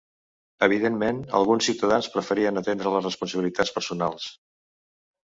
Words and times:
Evidentment, 0.67 1.17
alguns 1.39 1.67
ciutadans 1.69 2.07
preferien 2.15 2.59
atendre 2.61 2.93
les 2.93 3.05
responsabilitats 3.07 3.73
personals. 3.77 4.25